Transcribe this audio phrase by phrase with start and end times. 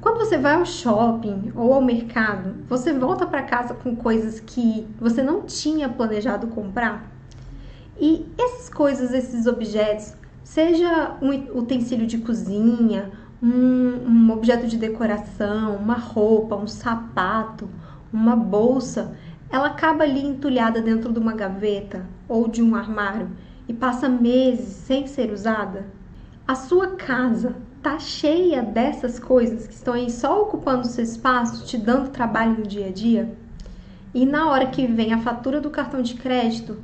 [0.00, 4.86] Quando você vai ao shopping ou ao mercado, você volta para casa com coisas que
[4.98, 7.06] você não tinha planejado comprar?
[8.00, 11.28] E essas coisas, esses objetos, seja um
[11.58, 13.10] utensílio de cozinha,
[13.42, 17.68] um, um objeto de decoração, uma roupa, um sapato,
[18.10, 19.14] uma bolsa,
[19.50, 23.28] ela acaba ali entulhada dentro de uma gaveta ou de um armário
[23.68, 25.86] e passa meses sem ser usada?
[26.48, 31.78] A sua casa tá cheia dessas coisas que estão aí só ocupando seu espaço, te
[31.78, 33.34] dando trabalho no dia a dia?
[34.12, 36.78] E na hora que vem a fatura do cartão de crédito,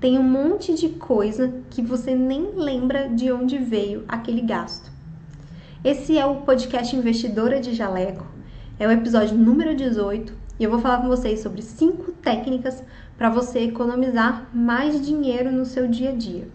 [0.00, 4.90] tem um monte de coisa que você nem lembra de onde veio aquele gasto.
[5.84, 8.26] Esse é o podcast Investidora de Jaleco,
[8.78, 12.82] é o episódio número 18 e eu vou falar com vocês sobre cinco técnicas
[13.16, 16.46] para você economizar mais dinheiro no seu dia a dia.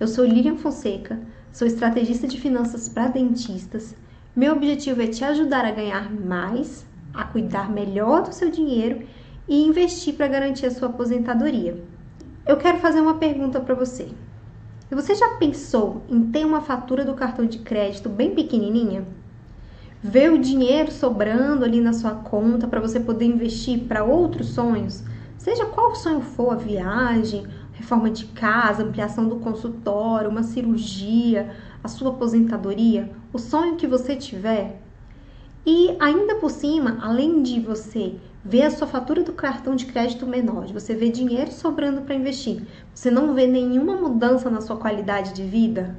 [0.00, 1.18] Eu sou Lilian Fonseca,
[1.58, 3.92] sou estrategista de finanças para dentistas.
[4.36, 9.04] Meu objetivo é te ajudar a ganhar mais, a cuidar melhor do seu dinheiro
[9.48, 11.82] e investir para garantir a sua aposentadoria.
[12.46, 14.06] Eu quero fazer uma pergunta para você.
[14.88, 19.04] Você já pensou em ter uma fatura do cartão de crédito bem pequenininha?
[20.00, 25.02] Ver o dinheiro sobrando ali na sua conta para você poder investir para outros sonhos?
[25.36, 27.48] Seja qual sonho for, a viagem,
[27.78, 34.16] reforma de casa, ampliação do consultório, uma cirurgia, a sua aposentadoria, o sonho que você
[34.16, 34.82] tiver.
[35.64, 40.26] E ainda por cima, além de você vê a sua fatura do cartão de crédito
[40.26, 45.32] menor, você vê dinheiro sobrando para investir, você não vê nenhuma mudança na sua qualidade
[45.32, 45.96] de vida?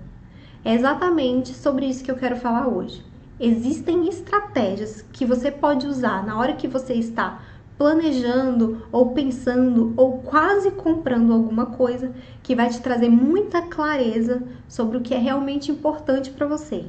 [0.66, 3.06] É exatamente sobre isso que eu quero falar hoje.
[3.40, 7.42] Existem estratégias que você pode usar na hora que você está
[7.80, 12.12] planejando ou pensando ou quase comprando alguma coisa
[12.44, 16.84] que vai te trazer muita clareza sobre o que é realmente importante para você.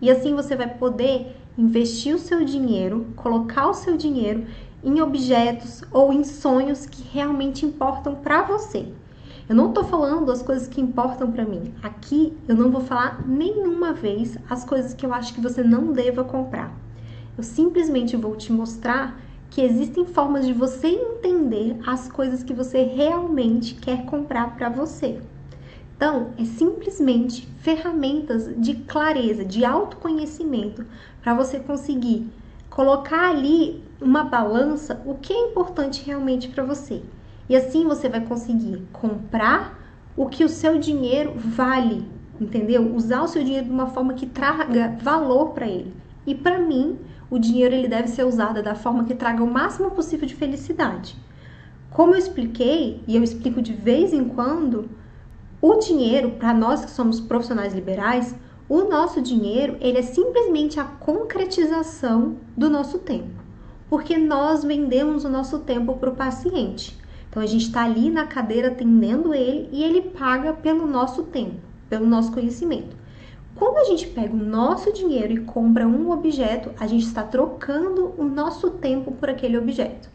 [0.00, 4.46] E assim você vai poder investir o seu dinheiro, colocar o seu dinheiro
[4.84, 8.86] em objetos ou em sonhos que realmente importam para você.
[9.48, 11.74] Eu não estou falando as coisas que importam para mim.
[11.82, 15.92] Aqui eu não vou falar nenhuma vez as coisas que eu acho que você não
[15.92, 16.72] deva comprar.
[17.36, 22.82] Eu simplesmente vou te mostrar que existem formas de você entender as coisas que você
[22.82, 25.20] realmente quer comprar para você.
[25.96, 30.84] Então, é simplesmente ferramentas de clareza, de autoconhecimento
[31.22, 32.30] para você conseguir
[32.68, 37.02] colocar ali uma balança o que é importante realmente para você.
[37.48, 39.78] E assim você vai conseguir comprar
[40.16, 42.06] o que o seu dinheiro vale,
[42.38, 42.94] entendeu?
[42.94, 45.94] Usar o seu dinheiro de uma forma que traga valor para ele.
[46.26, 46.98] E para mim,
[47.30, 51.16] o dinheiro ele deve ser usado da forma que traga o máximo possível de felicidade.
[51.90, 54.88] Como eu expliquei, e eu explico de vez em quando,
[55.60, 58.34] o dinheiro, para nós que somos profissionais liberais,
[58.68, 63.42] o nosso dinheiro ele é simplesmente a concretização do nosso tempo,
[63.88, 66.98] porque nós vendemos o nosso tempo para o paciente.
[67.30, 71.60] Então a gente está ali na cadeira atendendo ele e ele paga pelo nosso tempo,
[71.88, 72.96] pelo nosso conhecimento.
[73.56, 78.12] Quando a gente pega o nosso dinheiro e compra um objeto, a gente está trocando
[78.18, 80.10] o nosso tempo por aquele objeto.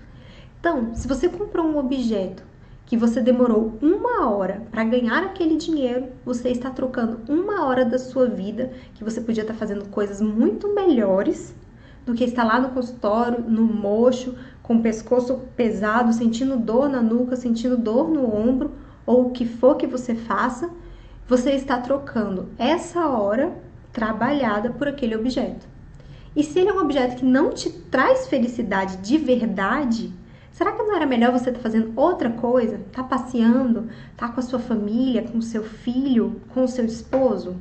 [0.60, 2.44] Então, se você comprou um objeto
[2.86, 7.98] que você demorou uma hora para ganhar aquele dinheiro, você está trocando uma hora da
[7.98, 11.56] sua vida que você podia estar fazendo coisas muito melhores
[12.06, 17.02] do que estar lá no consultório, no mocho, com o pescoço pesado, sentindo dor na
[17.02, 18.72] nuca, sentindo dor no ombro,
[19.04, 20.70] ou o que for que você faça
[21.32, 23.58] você está trocando essa hora
[23.94, 25.66] trabalhada por aquele objeto.
[26.36, 30.12] E se ele é um objeto que não te traz felicidade de verdade,
[30.52, 32.82] será que não era melhor você estar tá fazendo outra coisa?
[32.92, 33.88] Tá passeando,
[34.18, 37.56] tá com a sua família, com o seu filho, com o seu esposo?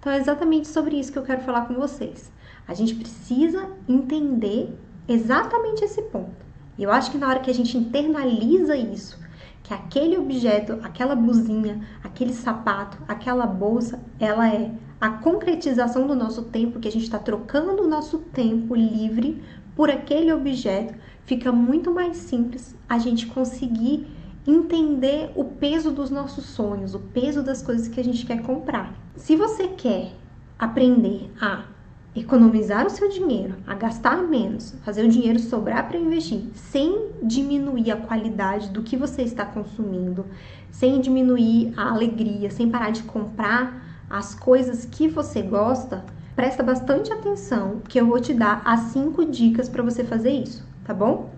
[0.00, 2.32] Então é exatamente sobre isso que eu quero falar com vocês.
[2.66, 4.74] A gente precisa entender
[5.06, 6.46] exatamente esse ponto.
[6.78, 9.21] Eu acho que na hora que a gente internaliza isso,
[9.62, 16.42] que aquele objeto, aquela blusinha, aquele sapato, aquela bolsa, ela é a concretização do nosso
[16.42, 19.42] tempo, que a gente está trocando o nosso tempo livre
[19.74, 20.94] por aquele objeto,
[21.24, 24.06] fica muito mais simples a gente conseguir
[24.46, 28.94] entender o peso dos nossos sonhos, o peso das coisas que a gente quer comprar.
[29.16, 30.12] Se você quer
[30.58, 31.64] aprender a
[32.14, 37.90] economizar o seu dinheiro, a gastar menos, fazer o dinheiro sobrar para investir, sem diminuir
[37.90, 40.26] a qualidade do que você está consumindo,
[40.70, 46.04] sem diminuir a alegria, sem parar de comprar as coisas que você gosta,
[46.36, 50.66] presta bastante atenção que eu vou te dar as cinco dicas para você fazer isso,
[50.84, 51.30] tá bom?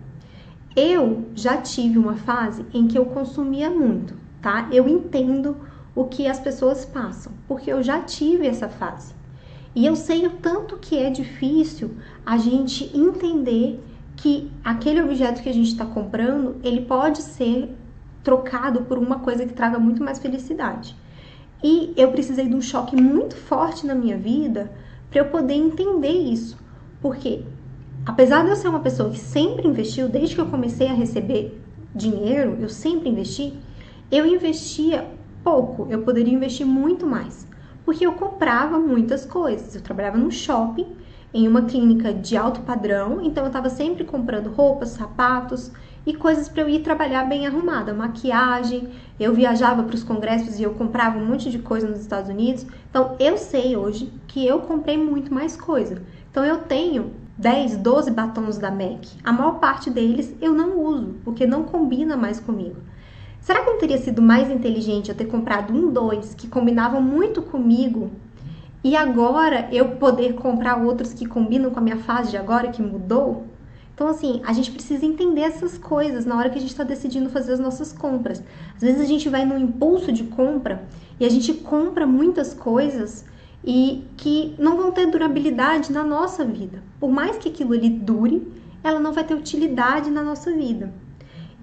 [0.75, 4.69] Eu já tive uma fase em que eu consumia muito, tá?
[4.73, 5.57] Eu entendo
[5.95, 9.15] o que as pessoas passam, porque eu já tive essa fase.
[9.75, 13.83] E eu sei o tanto que é difícil a gente entender
[14.17, 17.75] que aquele objeto que a gente está comprando, ele pode ser
[18.23, 20.97] trocado por uma coisa que traga muito mais felicidade.
[21.63, 24.71] E eu precisei de um choque muito forte na minha vida
[25.11, 26.57] para eu poder entender isso.
[27.01, 27.43] Porque
[28.07, 31.61] apesar de eu ser uma pessoa que sempre investiu, desde que eu comecei a receber
[31.95, 33.55] dinheiro, eu sempre investi,
[34.11, 35.09] eu investia
[35.43, 37.47] pouco, eu poderia investir muito mais.
[37.85, 39.75] Porque eu comprava muitas coisas.
[39.75, 40.87] Eu trabalhava num shopping,
[41.33, 45.73] em uma clínica de alto padrão, então eu estava sempre comprando roupas, sapatos
[46.07, 48.89] e coisas para eu ir trabalhar bem arrumada, maquiagem.
[49.19, 52.65] Eu viajava para os congressos e eu comprava um monte de coisa nos Estados Unidos.
[52.89, 56.03] Então eu sei hoje que eu comprei muito mais coisa.
[56.31, 59.09] Então eu tenho 10, 12 batons da MAC.
[59.25, 62.77] A maior parte deles eu não uso, porque não combina mais comigo.
[63.45, 67.43] Será que não teria sido mais inteligente eu ter comprado um, dois que combinavam muito
[67.43, 68.11] comigo
[68.83, 72.81] e agora eu poder comprar outros que combinam com a minha fase de agora que
[72.81, 73.45] mudou?
[73.95, 77.29] Então, assim, a gente precisa entender essas coisas na hora que a gente está decidindo
[77.29, 78.43] fazer as nossas compras.
[78.77, 80.83] Às vezes a gente vai num impulso de compra
[81.21, 83.27] e a gente compra muitas coisas
[83.63, 86.83] e que não vão ter durabilidade na nossa vida.
[86.99, 88.51] Por mais que aquilo ali dure,
[88.83, 91.04] ela não vai ter utilidade na nossa vida.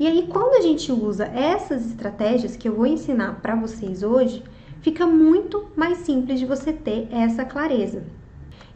[0.02, 4.44] E aí, quando a gente usa essas estratégias que eu vou ensinar para vocês hoje,
[4.82, 8.02] fica muito mais simples de você ter essa clareza.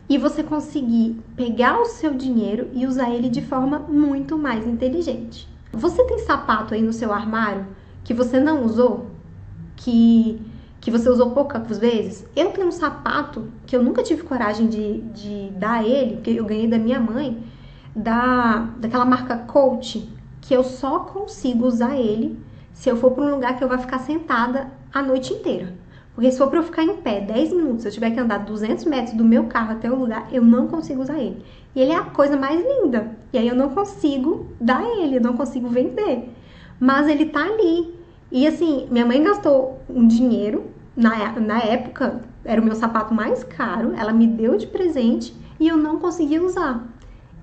[0.08, 5.50] E você conseguir pegar o seu dinheiro e usar ele de forma muito mais inteligente.
[5.74, 7.66] Você tem sapato aí no seu armário
[8.04, 9.08] que você não usou?
[9.76, 10.40] Que,
[10.80, 12.24] que você usou poucas vezes?
[12.36, 16.46] Eu tenho um sapato que eu nunca tive coragem de, de dar ele, porque eu
[16.46, 17.44] ganhei da minha mãe,
[17.96, 20.14] da, daquela marca Coach,
[20.46, 22.40] que eu só consigo usar ele
[22.72, 25.74] se eu for para um lugar que eu vou ficar sentada a noite inteira.
[26.14, 28.40] Porque se for para eu ficar em pé 10 minutos, se eu tiver que andar
[28.40, 31.44] 200 metros do meu carro até o lugar, eu não consigo usar ele.
[31.76, 33.12] E ele é a coisa mais linda.
[33.34, 36.30] E aí eu não consigo dar ele, eu não consigo vender.
[36.80, 38.00] Mas ele tá ali.
[38.32, 40.66] E assim, minha mãe gastou um dinheiro,
[40.96, 45.68] na, na época era o meu sapato mais caro, ela me deu de presente e
[45.68, 46.88] eu não conseguia usar.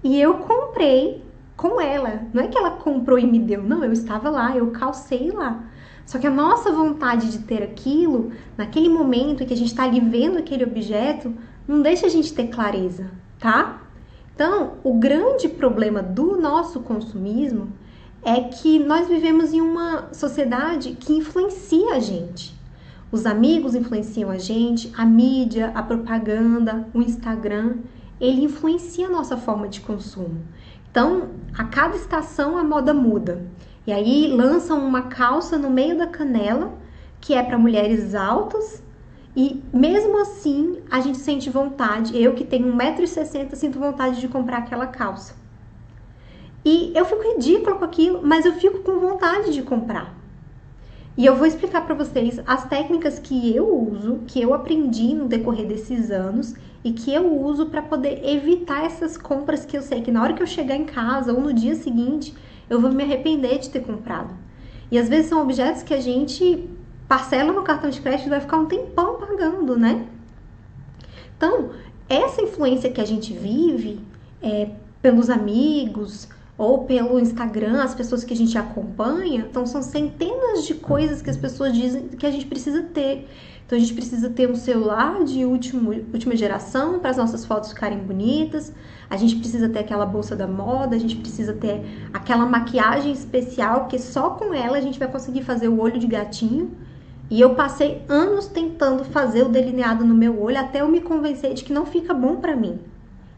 [0.05, 1.23] E eu comprei
[1.63, 2.27] com ela.
[2.35, 5.65] Não é que ela comprou e me deu, não, eu estava lá, eu calcei lá.
[6.05, 10.01] Só que a nossa vontade de ter aquilo, naquele momento que a gente está ali
[10.01, 11.33] vendo aquele objeto,
[11.67, 13.81] não deixa a gente ter clareza, tá?
[14.35, 17.69] Então, o grande problema do nosso consumismo
[18.25, 22.53] é que nós vivemos em uma sociedade que influencia a gente.
[23.13, 27.77] Os amigos influenciam a gente, a mídia, a propaganda, o Instagram,
[28.21, 30.41] ele influencia a nossa forma de consumo.
[30.93, 33.43] Então, a cada estação a moda muda.
[33.87, 36.75] E aí lançam uma calça no meio da canela,
[37.19, 38.83] que é para mulheres altas,
[39.35, 42.21] e mesmo assim a gente sente vontade.
[42.21, 45.35] Eu que tenho 1,60m sinto vontade de comprar aquela calça.
[46.63, 50.15] E eu fico ridícula com aquilo, mas eu fico com vontade de comprar.
[51.17, 55.29] E eu vou explicar para vocês as técnicas que eu uso, que eu aprendi no
[55.29, 60.01] decorrer desses anos e que eu uso para poder evitar essas compras que eu sei
[60.01, 62.35] que na hora que eu chegar em casa ou no dia seguinte
[62.69, 64.35] eu vou me arrepender de ter comprado.
[64.91, 66.69] E às vezes são objetos que a gente
[67.07, 70.07] parcela no cartão de crédito e vai ficar um tempão pagando, né?
[71.37, 71.71] Então,
[72.09, 74.01] essa influência que a gente vive
[74.41, 74.71] é,
[75.03, 79.47] pelos amigos, ou pelo Instagram, as pessoas que a gente acompanha.
[79.49, 83.29] Então, são centenas de coisas que as pessoas dizem que a gente precisa ter.
[83.65, 87.71] Então, a gente precisa ter um celular de último, última geração para as nossas fotos
[87.71, 88.73] ficarem bonitas.
[89.09, 91.83] A gente precisa ter aquela bolsa da moda, a gente precisa ter
[92.13, 96.07] aquela maquiagem especial, porque só com ela a gente vai conseguir fazer o olho de
[96.07, 96.71] gatinho.
[97.31, 101.55] E eu passei anos tentando fazer o delineado no meu olho até eu me convencer
[101.55, 102.79] de que não fica bom para mim.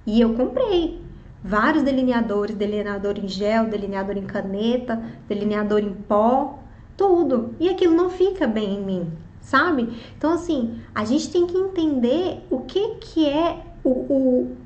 [0.05, 1.04] E eu comprei
[1.45, 6.59] vários delineadores, delineador em gel, delineador em caneta, delineador em pó,
[6.97, 7.55] tudo.
[7.61, 9.93] E aquilo não fica bem em mim, sabe?
[10.17, 14.57] Então, assim, a gente tem que entender o que, que é o, o,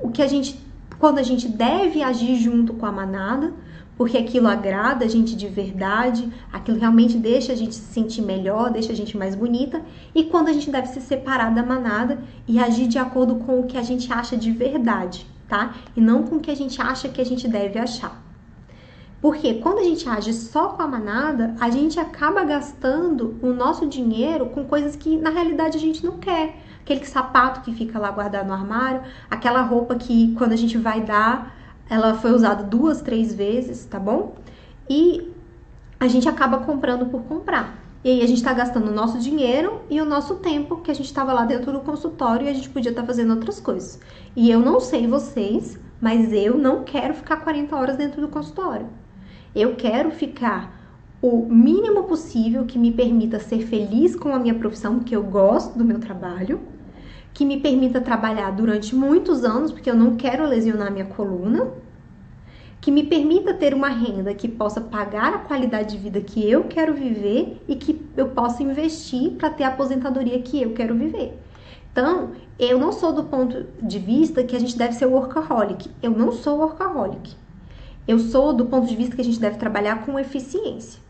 [0.00, 0.60] o que a gente,
[0.98, 3.54] quando a gente deve agir junto com a manada,
[3.96, 8.70] porque aquilo agrada a gente de verdade, aquilo realmente deixa a gente se sentir melhor,
[8.70, 9.80] deixa a gente mais bonita,
[10.12, 12.18] e quando a gente deve se separar da manada
[12.48, 15.74] e agir de acordo com o que a gente acha de verdade tá?
[15.96, 18.22] E não com o que a gente acha que a gente deve achar.
[19.20, 23.86] Porque quando a gente age só com a manada, a gente acaba gastando o nosso
[23.86, 26.62] dinheiro com coisas que na realidade a gente não quer.
[26.82, 31.00] Aquele sapato que fica lá guardado no armário, aquela roupa que quando a gente vai
[31.00, 31.56] dar,
[31.88, 34.36] ela foi usada duas, três vezes, tá bom?
[34.88, 35.32] E
[35.98, 37.85] a gente acaba comprando por comprar.
[38.06, 40.94] E aí a gente está gastando o nosso dinheiro e o nosso tempo que a
[40.94, 43.98] gente estava lá dentro do consultório e a gente podia estar tá fazendo outras coisas.
[44.36, 48.86] E eu não sei vocês, mas eu não quero ficar 40 horas dentro do consultório.
[49.52, 50.72] Eu quero ficar
[51.20, 55.76] o mínimo possível que me permita ser feliz com a minha profissão, porque eu gosto
[55.76, 56.60] do meu trabalho,
[57.34, 61.72] que me permita trabalhar durante muitos anos, porque eu não quero lesionar minha coluna
[62.80, 66.64] que me permita ter uma renda que possa pagar a qualidade de vida que eu
[66.64, 71.36] quero viver e que eu possa investir para ter a aposentadoria que eu quero viver.
[71.90, 75.90] Então, eu não sou do ponto de vista que a gente deve ser workaholic.
[76.02, 77.34] Eu não sou workaholic.
[78.06, 81.00] Eu sou do ponto de vista que a gente deve trabalhar com eficiência.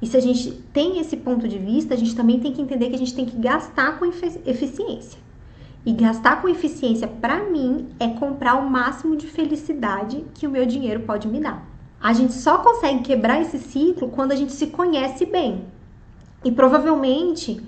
[0.00, 2.90] E se a gente tem esse ponto de vista, a gente também tem que entender
[2.90, 5.18] que a gente tem que gastar com eficiência.
[5.86, 10.66] E gastar com eficiência, para mim, é comprar o máximo de felicidade que o meu
[10.66, 11.64] dinheiro pode me dar.
[12.00, 15.64] A gente só consegue quebrar esse ciclo quando a gente se conhece bem.
[16.44, 17.62] E provavelmente,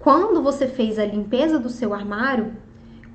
[0.00, 2.52] quando você fez a limpeza do seu armário,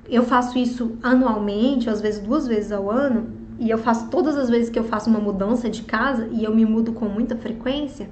[0.08, 4.38] eu faço isso anualmente, ou às vezes duas vezes ao ano, e eu faço todas
[4.38, 7.36] as vezes que eu faço uma mudança de casa e eu me mudo com muita
[7.36, 8.08] frequência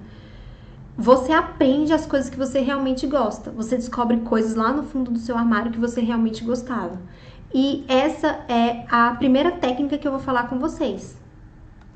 [0.96, 3.50] você aprende as coisas que você realmente gosta.
[3.50, 7.00] Você descobre coisas lá no fundo do seu armário que você realmente gostava.
[7.52, 11.16] E essa é a primeira técnica que eu vou falar com vocês,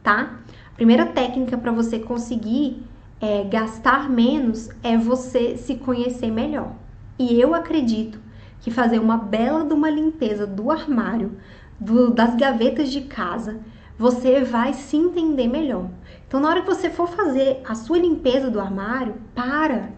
[0.03, 0.39] tá?
[0.73, 2.83] A primeira técnica para você conseguir
[3.21, 6.73] é, gastar menos é você se conhecer melhor.
[7.19, 8.21] E eu acredito
[8.61, 11.33] que fazer uma bela de uma limpeza do armário,
[11.79, 13.61] do, das gavetas de casa,
[13.99, 15.89] você vai se entender melhor.
[16.29, 19.91] Então, na hora que você for fazer a sua limpeza do armário, para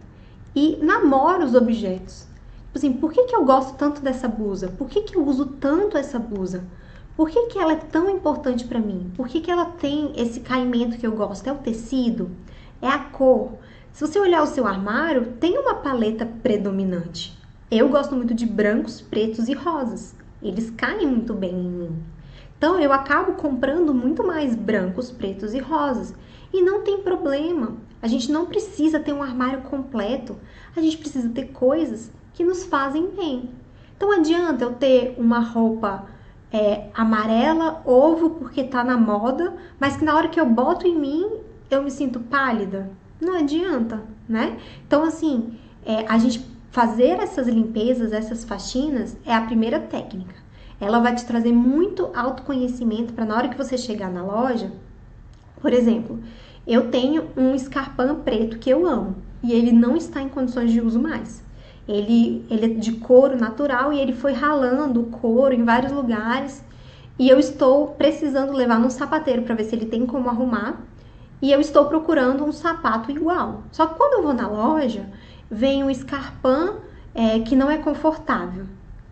[0.54, 2.28] e namora os objetos.
[2.66, 4.68] Tipo assim, por que, que eu gosto tanto dessa blusa?
[4.68, 6.64] Por que, que eu uso tanto essa blusa?
[7.16, 9.10] Por que, que ela é tão importante para mim?
[9.16, 11.48] Por que, que ela tem esse caimento que eu gosto?
[11.48, 12.30] É o tecido?
[12.80, 13.54] É a cor?
[13.92, 17.36] Se você olhar o seu armário, tem uma paleta predominante.
[17.68, 20.14] Eu gosto muito de brancos, pretos e rosas.
[20.40, 22.02] Eles caem muito bem em mim.
[22.60, 26.14] Então eu acabo comprando muito mais brancos, pretos e rosas.
[26.52, 27.78] E não tem problema.
[28.02, 30.36] A gente não precisa ter um armário completo.
[30.76, 33.48] A gente precisa ter coisas que nos fazem bem.
[33.96, 36.04] Então adianta eu ter uma roupa
[36.52, 40.98] é, amarela, ovo, porque tá na moda, mas que na hora que eu boto em
[40.98, 41.30] mim
[41.70, 42.90] eu me sinto pálida.
[43.18, 44.58] Não adianta, né?
[44.86, 50.49] Então, assim, é, a gente fazer essas limpezas, essas faxinas, é a primeira técnica
[50.80, 54.72] ela vai te trazer muito autoconhecimento para na hora que você chegar na loja.
[55.60, 56.18] Por exemplo,
[56.66, 60.80] eu tenho um escarpão preto que eu amo e ele não está em condições de
[60.80, 61.44] uso mais.
[61.86, 66.64] Ele, ele é de couro natural e ele foi ralando o couro em vários lugares
[67.18, 70.80] e eu estou precisando levar no sapateiro para ver se ele tem como arrumar.
[71.42, 73.64] E eu estou procurando um sapato igual.
[73.72, 75.06] Só que quando eu vou na loja,
[75.50, 76.76] vem um escarpão
[77.14, 78.66] é, que não é confortável,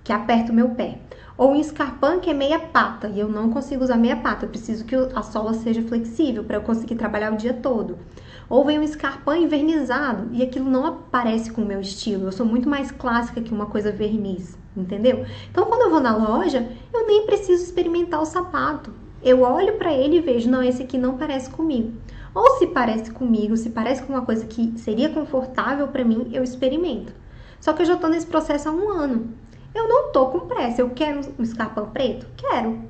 [0.04, 0.98] que aperta o meu pé.
[1.38, 4.49] Ou um escarpão que é meia pata e eu não consigo usar meia pata, eu
[4.49, 7.97] preciso que a sola seja flexível para eu conseguir trabalhar o dia todo.
[8.50, 12.25] Ou vem um escarpão invernizado e aquilo não aparece com o meu estilo.
[12.25, 15.25] Eu sou muito mais clássica que uma coisa verniz, entendeu?
[15.49, 18.92] Então quando eu vou na loja, eu nem preciso experimentar o sapato.
[19.23, 21.92] Eu olho para ele e vejo, não, esse aqui não parece comigo.
[22.35, 26.42] Ou se parece comigo, se parece com uma coisa que seria confortável para mim, eu
[26.42, 27.12] experimento.
[27.61, 29.28] Só que eu já estou nesse processo há um ano.
[29.78, 30.80] Eu não tô com pressa.
[30.80, 32.26] Eu quero um escarpão preto?
[32.37, 32.82] Quero.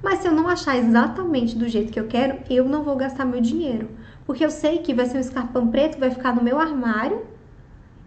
[0.00, 3.24] Mas se eu não achar exatamente do jeito que eu quero, eu não vou gastar
[3.24, 3.88] meu dinheiro.
[4.24, 7.26] Porque eu sei que vai ser um escarpão preto vai ficar no meu armário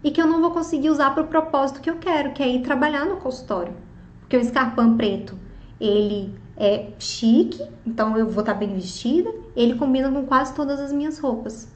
[0.01, 2.47] e que eu não vou conseguir usar para o propósito que eu quero, que é
[2.47, 3.73] ir trabalhar no consultório.
[4.21, 5.37] Porque o escarpão preto,
[5.77, 10.93] ele é chique, então eu vou estar bem vestida, ele combina com quase todas as
[10.93, 11.67] minhas roupas.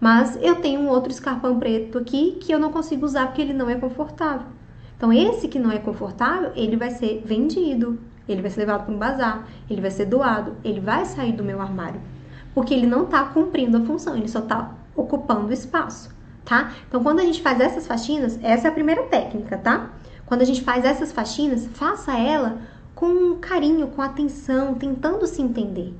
[0.00, 3.52] Mas eu tenho um outro escarpão preto aqui que eu não consigo usar porque ele
[3.52, 4.48] não é confortável.
[5.02, 8.94] Então, esse que não é confortável, ele vai ser vendido, ele vai ser levado para
[8.94, 12.00] um bazar, ele vai ser doado, ele vai sair do meu armário.
[12.54, 16.08] Porque ele não está cumprindo a função, ele só está ocupando espaço,
[16.44, 16.70] tá?
[16.86, 19.90] Então, quando a gente faz essas faxinas, essa é a primeira técnica, tá?
[20.24, 22.58] Quando a gente faz essas faxinas, faça ela
[22.94, 25.92] com carinho, com atenção, tentando se entender.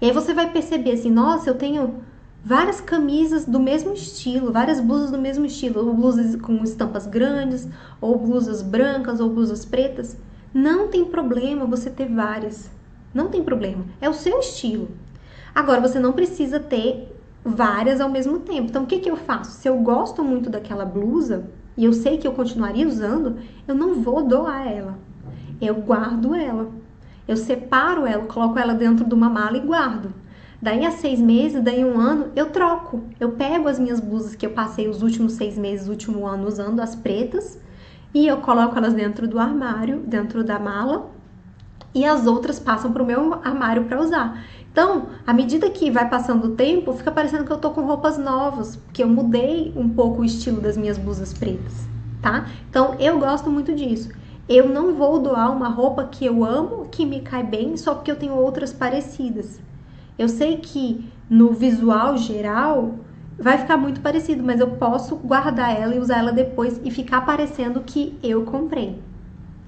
[0.00, 1.96] E aí você vai perceber assim, nossa, eu tenho
[2.46, 7.66] várias camisas do mesmo estilo, várias blusas do mesmo estilo, ou blusas com estampas grandes,
[8.00, 10.16] ou blusas brancas, ou blusas pretas.
[10.54, 12.70] Não tem problema você ter várias.
[13.12, 13.84] Não tem problema.
[14.00, 14.88] É o seu estilo.
[15.52, 17.12] Agora, você não precisa ter
[17.44, 18.68] várias ao mesmo tempo.
[18.68, 19.50] Então, o que, que eu faço?
[19.50, 24.00] Se eu gosto muito daquela blusa e eu sei que eu continuaria usando, eu não
[24.00, 24.96] vou doar ela.
[25.60, 26.68] Eu guardo ela.
[27.26, 30.14] Eu separo ela, coloco ela dentro de uma mala e guardo.
[30.60, 33.04] Daí a seis meses, daí um ano, eu troco.
[33.20, 36.80] Eu pego as minhas blusas que eu passei os últimos seis meses, último ano usando,
[36.80, 37.60] as pretas,
[38.14, 41.10] e eu coloco elas dentro do armário, dentro da mala,
[41.94, 44.44] e as outras passam para o meu armário para usar.
[44.72, 48.18] Então, à medida que vai passando o tempo, fica parecendo que eu tô com roupas
[48.18, 51.88] novas, porque eu mudei um pouco o estilo das minhas blusas pretas,
[52.20, 52.46] tá?
[52.68, 54.10] Então, eu gosto muito disso.
[54.48, 58.10] Eu não vou doar uma roupa que eu amo, que me cai bem, só porque
[58.10, 59.58] eu tenho outras parecidas.
[60.18, 62.94] Eu sei que no visual geral
[63.38, 67.20] vai ficar muito parecido, mas eu posso guardar ela e usar ela depois e ficar
[67.22, 68.98] parecendo que eu comprei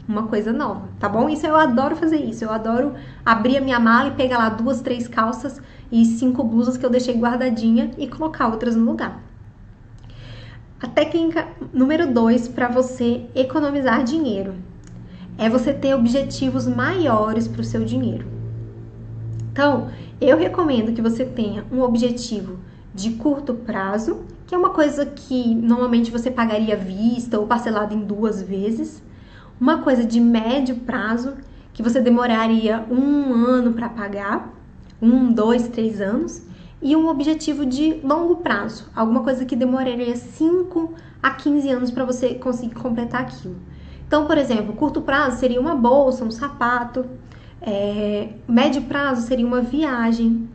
[0.08, 1.28] uma coisa nova, tá bom?
[1.28, 2.42] Isso eu adoro fazer isso.
[2.42, 5.60] Eu adoro abrir a minha mala e pegar lá duas, três calças
[5.92, 9.20] e cinco blusas que eu deixei guardadinha e colocar outras no lugar.
[10.80, 14.54] A técnica número dois para você economizar dinheiro
[15.36, 18.37] é você ter objetivos maiores para o seu dinheiro.
[19.58, 19.88] Então,
[20.20, 22.60] eu recomendo que você tenha um objetivo
[22.94, 27.92] de curto prazo, que é uma coisa que normalmente você pagaria à vista ou parcelado
[27.92, 29.02] em duas vezes.
[29.60, 31.34] Uma coisa de médio prazo,
[31.72, 34.54] que você demoraria um ano para pagar,
[35.02, 36.40] um, dois, três anos.
[36.80, 42.04] E um objetivo de longo prazo, alguma coisa que demoraria 5 a 15 anos para
[42.04, 43.56] você conseguir completar aquilo.
[44.06, 47.04] Então, por exemplo, curto prazo seria uma bolsa, um sapato,
[47.60, 50.48] é, médio prazo seria uma viagem,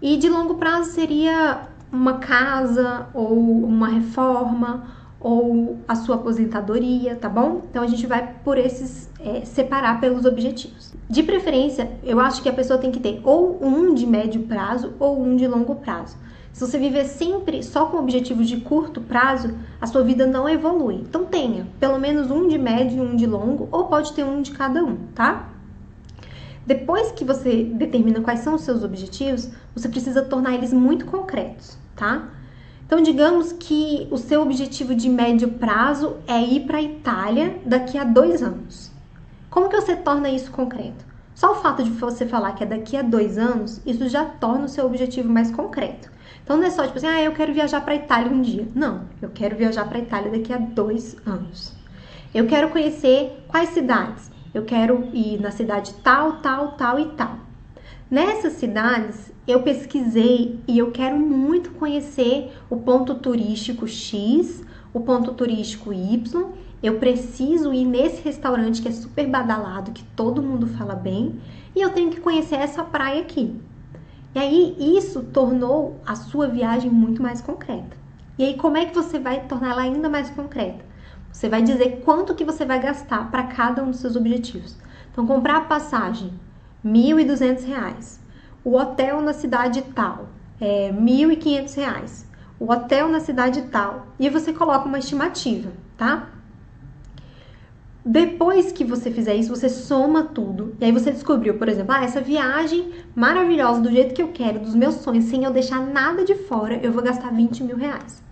[0.00, 4.84] e de longo prazo seria uma casa ou uma reforma
[5.20, 7.62] ou a sua aposentadoria, tá bom?
[7.70, 10.92] Então a gente vai por esses é, separar pelos objetivos.
[11.08, 14.92] De preferência, eu acho que a pessoa tem que ter ou um de médio prazo
[14.98, 16.16] ou um de longo prazo.
[16.52, 20.96] Se você viver sempre só com objetivos de curto prazo, a sua vida não evolui.
[20.96, 24.42] Então tenha pelo menos um de médio e um de longo, ou pode ter um
[24.42, 25.53] de cada um, tá?
[26.66, 31.76] Depois que você determina quais são os seus objetivos, você precisa tornar eles muito concretos,
[31.94, 32.28] tá?
[32.86, 37.98] Então, digamos que o seu objetivo de médio prazo é ir para a Itália daqui
[37.98, 38.90] a dois anos.
[39.50, 41.04] Como que você torna isso concreto?
[41.34, 44.66] Só o fato de você falar que é daqui a dois anos, isso já torna
[44.66, 46.10] o seu objetivo mais concreto.
[46.42, 48.68] Então não é só tipo assim, ah, eu quero viajar para a Itália um dia.
[48.74, 51.72] Não, eu quero viajar para a Itália daqui a dois anos.
[52.34, 54.30] Eu quero conhecer quais cidades?
[54.54, 57.38] Eu quero ir na cidade tal, tal, tal e tal.
[58.08, 64.62] Nessas cidades, eu pesquisei e eu quero muito conhecer o ponto turístico X,
[64.92, 66.52] o ponto turístico Y.
[66.80, 71.40] Eu preciso ir nesse restaurante que é super badalado, que todo mundo fala bem,
[71.74, 73.60] e eu tenho que conhecer essa praia aqui.
[74.34, 77.96] E aí isso tornou a sua viagem muito mais concreta.
[78.38, 80.84] E aí como é que você vai torná-la ainda mais concreta?
[81.34, 84.76] Você vai dizer quanto que você vai gastar para cada um dos seus objetivos.
[85.10, 86.32] Então, comprar a passagem,
[86.82, 88.20] R$ 1.200.
[88.64, 90.28] O hotel na cidade tal,
[90.60, 92.24] é R$ 1.500.
[92.60, 94.06] O hotel na cidade tal.
[94.18, 96.28] E você coloca uma estimativa, tá?
[98.04, 100.76] Depois que você fizer isso, você soma tudo.
[100.80, 104.60] E aí você descobriu, por exemplo, ah, essa viagem maravilhosa, do jeito que eu quero,
[104.60, 108.22] dos meus sonhos, sem eu deixar nada de fora, eu vou gastar 20 mil reais.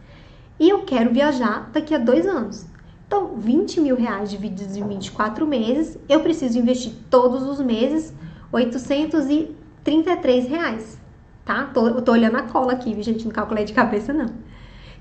[0.60, 2.70] E eu quero viajar daqui a dois anos.
[3.12, 8.14] Então, 20 mil reais divididos em 24 meses, eu preciso investir todos os meses
[8.50, 10.98] 833 reais,
[11.44, 11.64] tá?
[11.74, 14.30] Tô, tô olhando a cola aqui, gente, não calculei de cabeça não.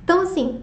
[0.04, 0.62] Então, assim,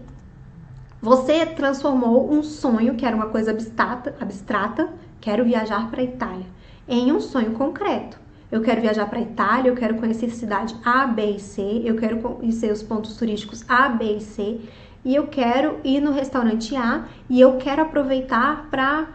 [1.01, 4.87] você transformou um sonho, que era uma coisa abstrata, abstrata
[5.19, 6.45] quero viajar para a Itália,
[6.87, 8.19] em um sonho concreto.
[8.51, 11.81] Eu quero viajar para a Itália, eu quero conhecer a cidade A, B e C,
[11.83, 14.61] eu quero conhecer os pontos turísticos A, B e C,
[15.03, 19.07] e eu quero ir no restaurante A e eu quero aproveitar para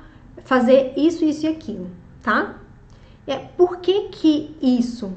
[0.44, 1.90] fazer isso, isso e aquilo,
[2.23, 2.57] tá?
[3.27, 5.12] É, por que que isso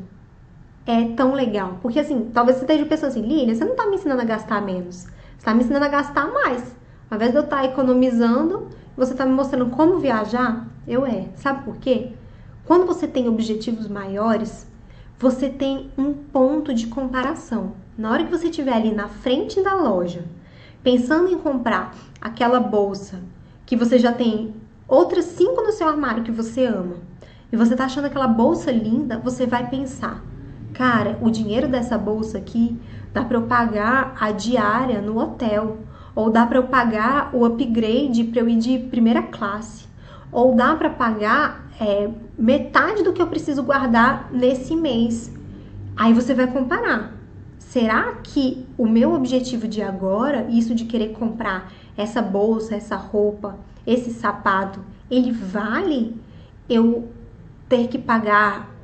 [0.86, 1.80] é tão legal?
[1.82, 4.62] Porque assim, talvez você esteja pensando assim, Lília, você não tá me ensinando a gastar
[4.62, 6.76] menos, você tá me ensinando a gastar mais.
[7.10, 10.68] Ao invés de eu estar tá economizando, você tá me mostrando como viajar?
[10.88, 11.28] Eu é.
[11.36, 12.12] Sabe por quê?
[12.66, 14.68] Quando você tem objetivos maiores,
[15.18, 17.74] você tem um ponto de comparação.
[17.98, 20.26] Na hora que você estiver ali na frente da loja,
[20.84, 23.20] pensando em comprar aquela bolsa
[23.66, 24.54] que você já tem
[24.88, 26.96] outras cinco no seu armário que você ama,
[27.52, 30.24] e você tá achando aquela bolsa linda, você vai pensar:
[30.74, 32.78] cara, o dinheiro dessa bolsa aqui
[33.14, 35.78] dá para eu pagar a diária no hotel,
[36.16, 39.88] ou dá para eu pagar o upgrade para eu ir de primeira classe,
[40.32, 45.34] ou dá para pagar é, metade do que eu preciso guardar nesse mês.
[45.96, 47.17] Aí você vai comparar
[47.78, 53.56] será que o meu objetivo de agora, isso de querer comprar essa bolsa, essa roupa,
[53.86, 54.80] esse sapato,
[55.12, 56.16] ele vale
[56.68, 57.08] eu
[57.70, 58.76] ter que pagar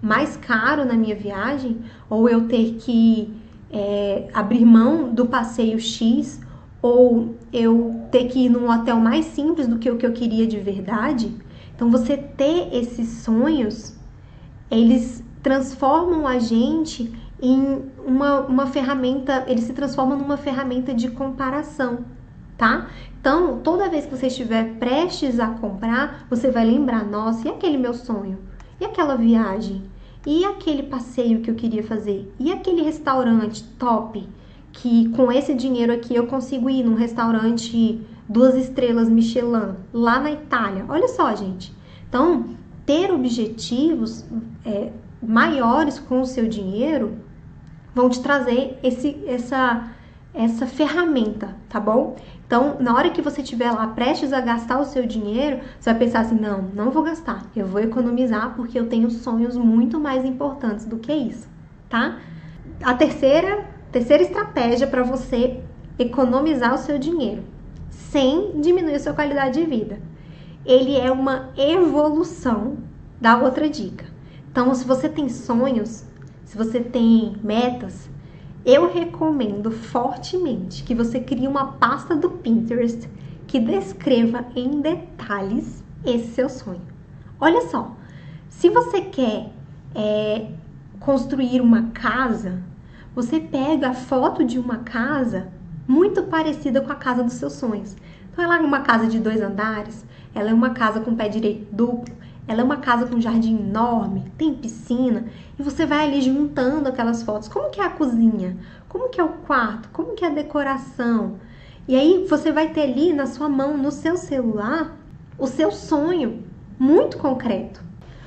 [0.00, 3.30] mais caro na minha viagem, ou eu ter que
[3.70, 6.40] é, abrir mão do passeio X,
[6.80, 10.46] ou eu ter que ir num hotel mais simples do que o que eu queria
[10.46, 11.30] de verdade.
[11.76, 13.94] Então, você ter esses sonhos,
[14.70, 22.00] eles transformam a gente em uma, uma ferramenta, eles se transformam numa ferramenta de comparação,
[22.58, 22.88] tá?
[23.20, 27.78] Então, toda vez que você estiver prestes a comprar, você vai lembrar, nossa, e aquele
[27.78, 28.38] meu sonho?
[28.80, 29.82] E aquela viagem?
[30.26, 32.32] E aquele passeio que eu queria fazer?
[32.38, 34.28] E aquele restaurante top?
[34.72, 40.32] Que com esse dinheiro aqui eu consigo ir num restaurante duas estrelas Michelin lá na
[40.32, 40.84] Itália.
[40.88, 41.72] Olha só, gente.
[42.08, 42.46] Então,
[42.84, 44.24] ter objetivos
[44.64, 44.90] é,
[45.22, 47.29] maiores com o seu dinheiro
[47.94, 49.88] vão te trazer esse, essa,
[50.34, 52.16] essa ferramenta, tá bom?
[52.46, 56.00] Então, na hora que você estiver lá prestes a gastar o seu dinheiro, você vai
[56.00, 60.24] pensar assim: não, não vou gastar, eu vou economizar porque eu tenho sonhos muito mais
[60.24, 61.48] importantes do que isso,
[61.88, 62.18] tá?
[62.82, 65.60] A terceira, terceira estratégia para você
[65.98, 67.44] economizar o seu dinheiro
[67.90, 70.00] sem diminuir a sua qualidade de vida.
[70.64, 72.78] Ele é uma evolução
[73.20, 74.04] da outra dica.
[74.50, 76.04] Então, se você tem sonhos,
[76.50, 78.10] se você tem metas,
[78.66, 83.08] eu recomendo fortemente que você crie uma pasta do Pinterest
[83.46, 86.82] que descreva em detalhes esse seu sonho.
[87.40, 87.94] Olha só,
[88.48, 89.52] se você quer
[89.94, 90.48] é,
[90.98, 92.60] construir uma casa,
[93.14, 95.52] você pega a foto de uma casa
[95.86, 97.96] muito parecida com a casa dos seus sonhos.
[98.32, 101.72] Então, ela é uma casa de dois andares, ela é uma casa com pé direito
[101.72, 102.12] duplo,
[102.50, 106.88] ela é uma casa com um jardim enorme, tem piscina, e você vai ali juntando
[106.88, 107.46] aquelas fotos.
[107.46, 108.56] Como que é a cozinha?
[108.88, 109.88] Como que é o quarto?
[109.92, 111.36] Como que é a decoração?
[111.86, 114.98] E aí você vai ter ali na sua mão, no seu celular,
[115.38, 116.42] o seu sonho
[116.76, 117.80] muito concreto.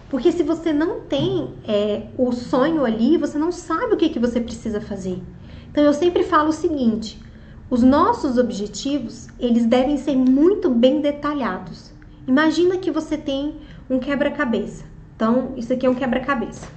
[0.10, 4.20] Porque se você não tem é, o sonho ali, você não sabe o que, que
[4.20, 5.22] você precisa fazer.
[5.70, 7.22] Então eu sempre falo o seguinte:
[7.70, 11.92] os nossos objetivos eles devem ser muito bem detalhados.
[12.26, 13.58] Imagina que você tem
[13.90, 14.86] um quebra-cabeça.
[15.16, 16.68] Então, isso aqui é um quebra-cabeça.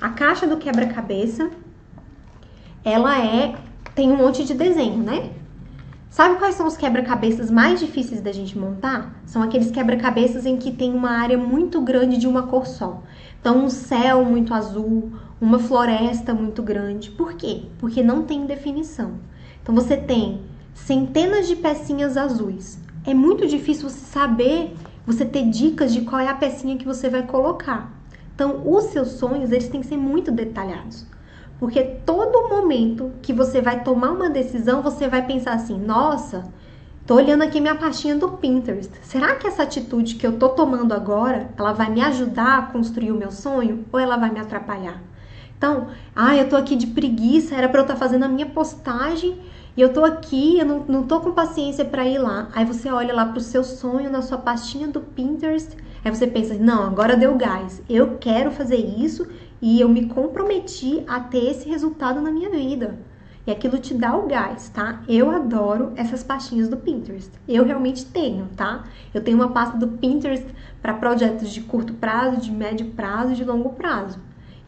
[0.00, 1.50] A caixa do quebra-cabeça,
[2.84, 3.54] ela é
[3.94, 5.30] tem um monte de desenho, né?
[6.08, 9.14] Sabe quais são os quebra-cabeças mais difíceis da gente montar?
[9.26, 13.02] São aqueles quebra-cabeças em que tem uma área muito grande de uma cor só.
[13.40, 17.10] Então, um céu muito azul, uma floresta muito grande.
[17.10, 17.64] Por quê?
[17.78, 19.14] Porque não tem definição.
[19.62, 20.40] Então, você tem
[20.74, 22.78] centenas de pecinhas azuis.
[23.06, 24.74] É muito difícil você saber
[25.06, 27.92] você ter dicas de qual é a pecinha que você vai colocar.
[28.34, 31.06] Então, os seus sonhos, eles têm que ser muito detalhados.
[31.58, 36.44] Porque todo momento que você vai tomar uma decisão, você vai pensar assim: nossa,
[37.06, 38.90] tô olhando aqui minha pastinha do Pinterest.
[39.02, 43.12] Será que essa atitude que eu tô tomando agora, ela vai me ajudar a construir
[43.12, 45.02] o meu sonho ou ela vai me atrapalhar?
[45.58, 48.46] Então, ah, eu tô aqui de preguiça, era para eu estar tá fazendo a minha
[48.46, 49.38] postagem
[49.80, 52.50] e eu tô aqui, eu não, não tô com paciência para ir lá.
[52.52, 55.74] Aí você olha lá pro seu sonho na sua pastinha do Pinterest.
[56.04, 57.82] Aí você pensa, não, agora deu gás.
[57.88, 59.26] Eu quero fazer isso
[59.58, 62.98] e eu me comprometi a ter esse resultado na minha vida.
[63.46, 65.00] E aquilo te dá o gás, tá?
[65.08, 67.30] Eu adoro essas pastinhas do Pinterest.
[67.48, 68.84] Eu realmente tenho, tá?
[69.14, 70.46] Eu tenho uma pasta do Pinterest
[70.82, 74.18] para projetos de curto prazo, de médio prazo e de longo prazo.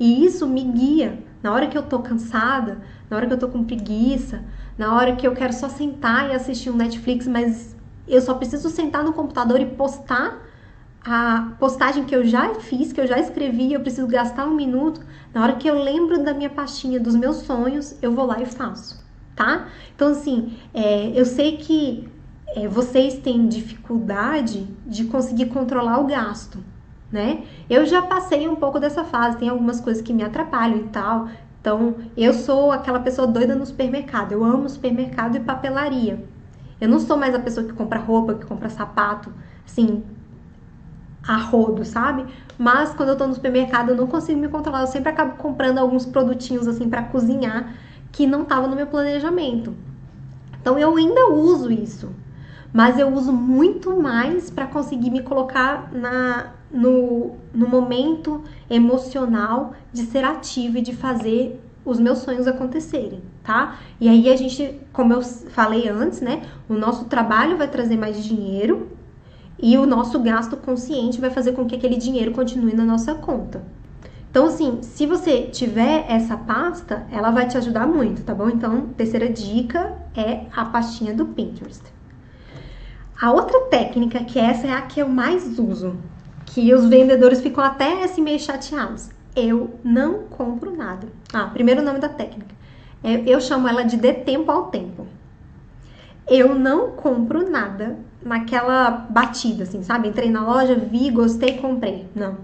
[0.00, 3.48] E isso me guia na hora que eu tô cansada, na hora que eu tô
[3.48, 4.42] com preguiça,
[4.82, 7.76] na hora que eu quero só sentar e assistir um Netflix, mas
[8.08, 10.42] eu só preciso sentar no computador e postar
[11.04, 15.00] a postagem que eu já fiz, que eu já escrevi, eu preciso gastar um minuto.
[15.32, 18.46] Na hora que eu lembro da minha pastinha dos meus sonhos, eu vou lá e
[18.46, 19.00] faço,
[19.36, 19.68] tá?
[19.94, 22.08] Então, assim, é, eu sei que
[22.48, 26.58] é, vocês têm dificuldade de conseguir controlar o gasto,
[27.10, 27.44] né?
[27.70, 31.28] Eu já passei um pouco dessa fase, tem algumas coisas que me atrapalham e tal.
[31.62, 34.32] Então, eu sou aquela pessoa doida no supermercado.
[34.32, 36.18] Eu amo supermercado e papelaria.
[36.80, 39.32] Eu não sou mais a pessoa que compra roupa, que compra sapato,
[39.64, 40.02] assim,
[41.22, 42.26] a rodo, sabe?
[42.58, 44.80] Mas quando eu tô no supermercado, eu não consigo me controlar.
[44.80, 47.72] Eu sempre acabo comprando alguns produtinhos assim para cozinhar
[48.10, 49.72] que não tava no meu planejamento.
[50.60, 52.10] Então eu ainda uso isso,
[52.72, 60.02] mas eu uso muito mais para conseguir me colocar na no, no momento emocional de
[60.02, 63.78] ser ativa e de fazer os meus sonhos acontecerem, tá?
[64.00, 66.42] E aí a gente, como eu falei antes, né?
[66.68, 68.88] O nosso trabalho vai trazer mais dinheiro
[69.58, 73.62] e o nosso gasto consciente vai fazer com que aquele dinheiro continue na nossa conta.
[74.30, 78.48] Então, assim, se você tiver essa pasta, ela vai te ajudar muito, tá bom?
[78.48, 81.82] Então, terceira dica é a pastinha do Pinterest.
[83.20, 85.96] A outra técnica, que essa é a que eu mais uso,
[86.54, 91.08] que os vendedores ficam até assim meio chateados, eu não compro nada.
[91.32, 92.54] Ah, primeiro nome da técnica.
[93.02, 95.06] É, eu chamo ela de dê tempo ao tempo.
[96.28, 100.08] Eu não compro nada naquela batida, assim, sabe?
[100.08, 102.06] Entrei na loja, vi, gostei, comprei.
[102.14, 102.36] Não.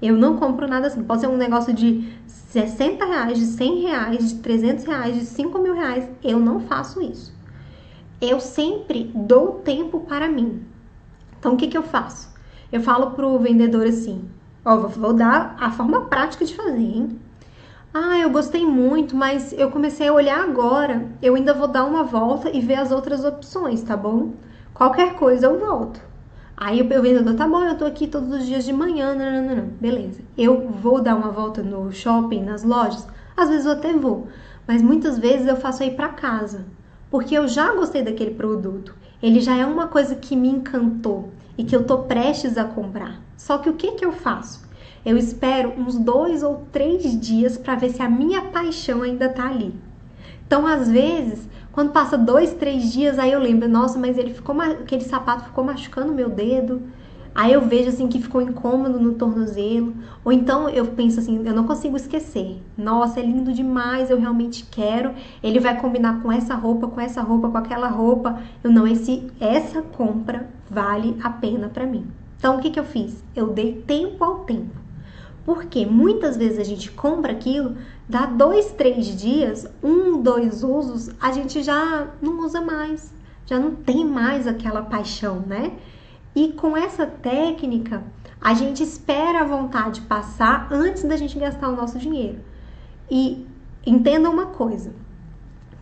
[0.00, 1.02] Eu não compro nada assim.
[1.02, 5.58] Pode ser um negócio de 60 reais, de 100 reais, de 300 reais, de 5
[5.58, 6.08] mil reais.
[6.22, 7.34] Eu não faço isso.
[8.20, 10.62] Eu sempre dou tempo para mim.
[11.38, 12.31] Então, o que, que eu faço?
[12.72, 14.24] Eu falo pro vendedor assim:
[14.64, 17.20] Ó, vou, vou dar a forma prática de fazer, hein?
[17.92, 21.06] Ah, eu gostei muito, mas eu comecei a olhar agora.
[21.20, 24.32] Eu ainda vou dar uma volta e ver as outras opções, tá bom?
[24.72, 26.00] Qualquer coisa eu volto.
[26.56, 29.56] Aí o vendedor, tá bom, eu tô aqui todos os dias de manhã, não, não,
[29.56, 30.22] não, beleza.
[30.38, 33.06] Eu vou dar uma volta no shopping, nas lojas?
[33.36, 34.28] Às vezes eu até vou,
[34.66, 36.64] mas muitas vezes eu faço aí para casa,
[37.10, 38.94] porque eu já gostei daquele produto.
[39.22, 41.30] Ele já é uma coisa que me encantou
[41.62, 43.20] e que eu tô prestes a comprar.
[43.36, 44.68] Só que o que que eu faço?
[45.04, 49.46] Eu espero uns dois ou três dias para ver se a minha paixão ainda tá
[49.46, 49.72] ali.
[50.44, 54.60] Então, às vezes, quando passa dois, três dias, aí eu lembro, nossa, mas ele ficou
[54.60, 56.82] aquele sapato ficou machucando meu dedo.
[57.34, 59.94] Aí eu vejo assim que ficou incômodo no tornozelo.
[60.24, 62.60] Ou então eu penso assim, eu não consigo esquecer.
[62.76, 65.14] Nossa, é lindo demais, eu realmente quero.
[65.42, 68.38] Ele vai combinar com essa roupa, com essa roupa, com aquela roupa.
[68.62, 72.06] Eu não, esse essa compra vale a pena para mim.
[72.38, 73.24] Então o que que eu fiz?
[73.34, 74.82] Eu dei tempo ao tempo.
[75.44, 77.76] Porque muitas vezes a gente compra aquilo,
[78.08, 83.12] dá dois, três dias, um, dois usos, a gente já não usa mais,
[83.44, 85.72] já não tem mais aquela paixão, né?
[86.34, 88.02] E com essa técnica,
[88.40, 92.40] a gente espera a vontade passar antes da gente gastar o nosso dinheiro.
[93.10, 93.46] E
[93.86, 94.92] entenda uma coisa: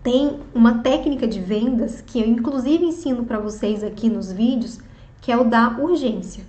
[0.02, 4.78] tem uma técnica de vendas que eu inclusive ensino para vocês aqui nos vídeos,
[5.20, 6.44] que é o da urgência.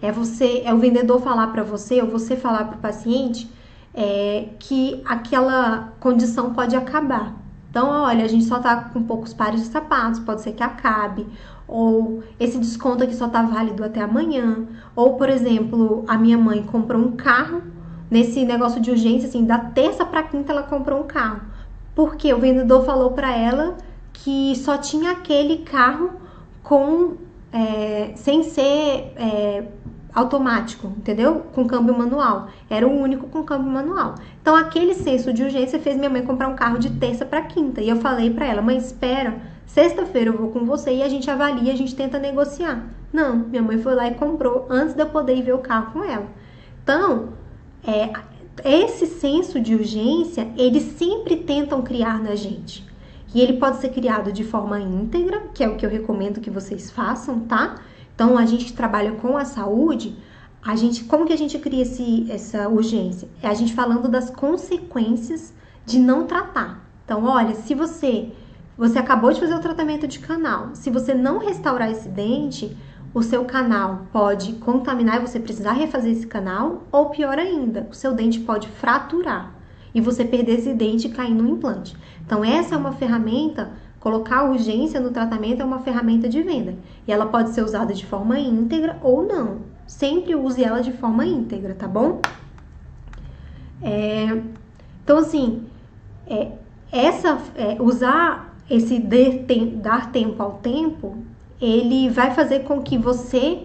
[0.00, 3.48] É você, é o vendedor falar para você ou você falar para o paciente
[3.94, 7.36] é, que aquela condição pode acabar.
[7.70, 11.26] Então, olha, a gente só tá com poucos pares de sapatos, pode ser que acabe,
[11.72, 16.62] ou esse desconto aqui só tá válido até amanhã, ou por exemplo, a minha mãe
[16.62, 17.62] comprou um carro
[18.10, 21.40] nesse negócio de urgência, assim, da terça para quinta ela comprou um carro,
[21.94, 23.78] porque o vendedor falou para ela
[24.12, 26.10] que só tinha aquele carro
[26.62, 27.14] com
[27.50, 29.64] é, sem ser é,
[30.14, 31.46] automático, entendeu?
[31.54, 32.48] Com câmbio manual.
[32.68, 34.14] Era o único com câmbio manual.
[34.40, 37.80] Então, aquele senso de urgência fez minha mãe comprar um carro de terça para quinta.
[37.80, 39.40] E eu falei para ela, mãe, espera,
[39.72, 42.84] sexta-feira eu vou com você e a gente avalia, a gente tenta negociar.
[43.10, 45.92] Não, minha mãe foi lá e comprou antes de eu poder ir ver o carro
[45.92, 46.26] com ela.
[46.82, 47.30] Então,
[47.82, 48.12] é,
[48.64, 52.86] esse senso de urgência, eles sempre tentam criar na gente.
[53.34, 56.50] E ele pode ser criado de forma íntegra, que é o que eu recomendo que
[56.50, 57.76] vocês façam, tá?
[58.14, 60.14] Então, a gente trabalha com a saúde,
[60.62, 63.26] a gente, como que a gente cria esse, essa urgência?
[63.42, 65.54] É a gente falando das consequências
[65.86, 66.86] de não tratar.
[67.06, 68.32] Então, olha, se você
[68.76, 72.76] você acabou de fazer o tratamento de canal, se você não restaurar esse dente,
[73.14, 77.94] o seu canal pode contaminar e você precisar refazer esse canal, ou pior ainda, o
[77.94, 79.52] seu dente pode fraturar
[79.94, 81.94] e você perder esse dente e cair no implante.
[82.24, 83.70] Então, essa é uma ferramenta
[84.02, 86.74] Colocar urgência no tratamento é uma ferramenta de venda
[87.06, 89.58] e ela pode ser usada de forma íntegra ou não.
[89.86, 92.20] Sempre use ela de forma íntegra, tá bom?
[93.80, 94.42] É,
[95.04, 95.68] então, assim,
[96.26, 96.50] é,
[96.90, 99.00] essa, é, usar esse
[99.46, 101.16] tem, dar tempo ao tempo,
[101.60, 103.62] ele vai fazer com que você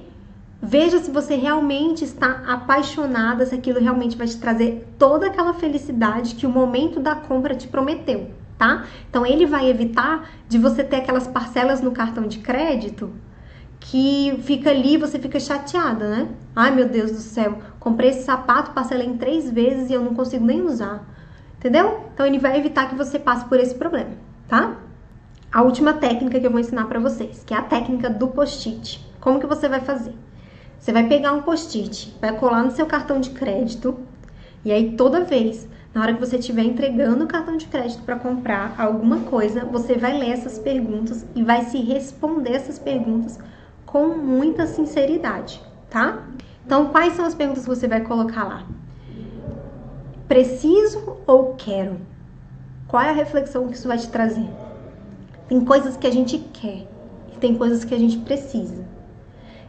[0.61, 6.35] veja se você realmente está apaixonada, se aquilo realmente vai te trazer toda aquela felicidade
[6.35, 8.85] que o momento da compra te prometeu tá?
[9.09, 13.13] Então ele vai evitar de você ter aquelas parcelas no cartão de crédito
[13.79, 16.29] que fica ali você fica chateada, né?
[16.55, 20.13] Ai meu Deus do céu, comprei esse sapato, parcelei em três vezes e eu não
[20.13, 21.05] consigo nem usar.
[21.57, 22.05] Entendeu?
[22.13, 24.11] Então ele vai evitar que você passe por esse problema,
[24.47, 24.75] tá?
[25.57, 29.03] A última técnica que eu vou ensinar para vocês, que é a técnica do post-it.
[29.19, 30.13] Como que você vai fazer?
[30.77, 33.97] Você vai pegar um post-it, vai colar no seu cartão de crédito,
[34.63, 38.17] e aí toda vez na hora que você estiver entregando o cartão de crédito para
[38.17, 43.39] comprar alguma coisa, você vai ler essas perguntas e vai se responder essas perguntas
[43.83, 46.23] com muita sinceridade, tá?
[46.67, 48.63] Então, quais são as perguntas que você vai colocar lá?
[50.27, 51.97] Preciso ou quero?
[52.87, 54.66] Qual é a reflexão que isso vai te trazer?
[55.47, 56.87] Tem coisas que a gente quer
[57.33, 58.85] e tem coisas que a gente precisa.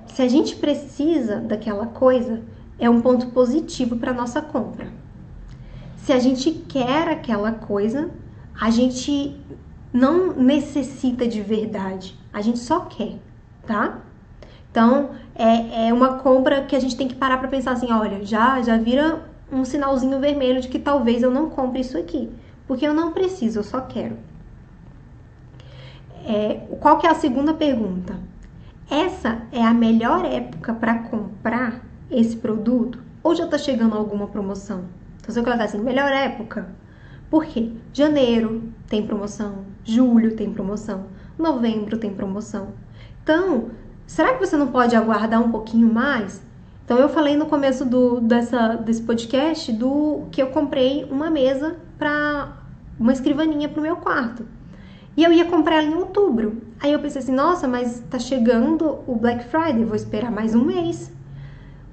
[0.06, 2.42] Se a gente precisa daquela coisa,
[2.78, 4.88] é um ponto positivo para nossa compra
[6.08, 8.08] se a gente quer aquela coisa,
[8.58, 9.38] a gente
[9.92, 13.18] não necessita de verdade, a gente só quer,
[13.66, 13.98] tá?
[14.70, 18.24] Então, é, é uma compra que a gente tem que parar para pensar assim, olha,
[18.24, 22.30] já já vira um sinalzinho vermelho de que talvez eu não compre isso aqui,
[22.66, 24.16] porque eu não preciso, eu só quero.
[26.24, 28.18] É, qual que é a segunda pergunta?
[28.90, 32.98] Essa é a melhor época para comprar esse produto?
[33.22, 34.84] Ou já está chegando alguma promoção?
[35.20, 36.68] Então, se eu colocar assim, melhor época,
[37.30, 37.72] por quê?
[37.92, 41.06] Janeiro tem promoção, julho tem promoção,
[41.38, 42.68] novembro tem promoção.
[43.22, 43.70] Então,
[44.06, 46.42] será que você não pode aguardar um pouquinho mais?
[46.84, 51.76] Então, eu falei no começo do, dessa, desse podcast do que eu comprei uma mesa
[51.98, 52.56] para
[52.98, 54.46] uma escrivaninha para o meu quarto.
[55.18, 56.62] E eu ia comprar ela em outubro.
[56.78, 60.64] Aí eu pensei assim, nossa, mas tá chegando o Black Friday, vou esperar mais um
[60.64, 61.12] mês.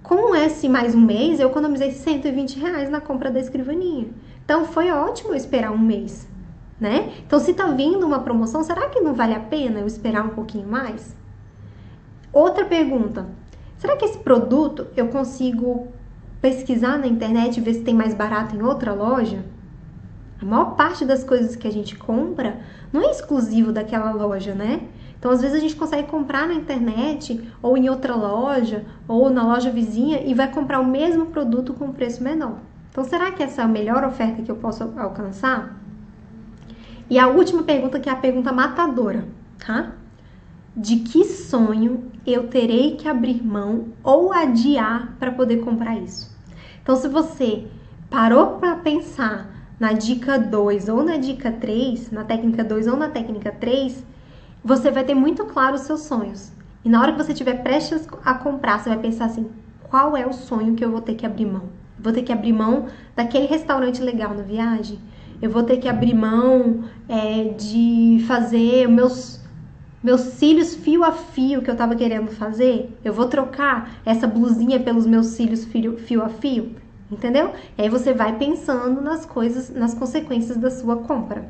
[0.03, 4.09] Com esse mais um mês, eu economizei 120 reais na compra da escrivaninha.
[4.43, 6.29] Então foi ótimo eu esperar um mês,
[6.79, 7.13] né?
[7.25, 10.35] Então se tá vindo uma promoção, será que não vale a pena eu esperar um
[10.35, 11.15] pouquinho mais?
[12.31, 13.25] Outra pergunta:
[13.75, 15.87] Será que esse produto eu consigo
[16.39, 19.43] pesquisar na internet e ver se tem mais barato em outra loja?
[20.41, 22.59] A maior parte das coisas que a gente compra
[22.91, 24.81] não é exclusivo daquela loja, né?
[25.17, 29.43] Então, às vezes a gente consegue comprar na internet ou em outra loja ou na
[29.43, 32.59] loja vizinha e vai comprar o mesmo produto com preço menor.
[32.91, 35.79] Então, será que essa é a melhor oferta que eu posso alcançar?
[37.09, 39.93] E a última pergunta, que é a pergunta matadora, tá?
[40.75, 46.35] De que sonho eu terei que abrir mão ou adiar para poder comprar isso?
[46.81, 47.67] Então, se você
[48.09, 53.09] parou para pensar na dica 2 ou na dica 3, na técnica 2 ou na
[53.09, 54.03] técnica 3,
[54.63, 56.51] você vai ter muito claro os seus sonhos.
[56.83, 59.49] E na hora que você estiver prestes a comprar, você vai pensar assim:
[59.89, 61.63] qual é o sonho que eu vou ter que abrir mão?
[61.99, 64.99] Vou ter que abrir mão daquele restaurante legal na viagem?
[65.41, 69.43] Eu vou ter que abrir mão é, de fazer meus
[70.03, 74.79] meus cílios fio a fio que eu tava querendo fazer, eu vou trocar essa blusinha
[74.79, 76.75] pelos meus cílios fio, fio a fio,
[77.11, 77.53] entendeu?
[77.77, 81.45] E aí você vai pensando nas coisas, nas consequências da sua compra.